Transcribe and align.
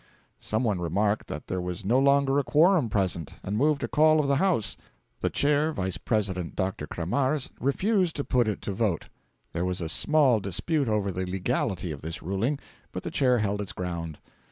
Some 0.39 0.63
one 0.63 0.79
remarked 0.79 1.27
that 1.27 1.45
there 1.45 1.61
was 1.61 1.85
no 1.85 1.99
longer 1.99 2.39
a 2.39 2.43
quorum 2.43 2.89
present, 2.89 3.35
and 3.43 3.55
moved 3.55 3.83
a 3.83 3.87
call 3.87 4.19
of 4.19 4.27
the 4.27 4.37
House. 4.37 4.75
The 5.19 5.29
Chair 5.29 5.73
(Vice 5.73 5.97
President 5.99 6.55
Dr. 6.55 6.87
Kramarz) 6.87 7.51
refused 7.59 8.15
to 8.15 8.23
put 8.23 8.47
it 8.47 8.63
to 8.63 8.73
vote. 8.73 9.09
There 9.53 9.63
was 9.63 9.79
a 9.79 9.87
small 9.87 10.39
dispute 10.39 10.87
over 10.87 11.11
the 11.11 11.27
legality 11.29 11.91
of 11.91 12.01
this 12.01 12.23
ruling, 12.23 12.57
but 12.91 13.03
the 13.03 13.11
Chair 13.11 13.37
held 13.37 13.61
its 13.61 13.73
ground. 13.73 14.17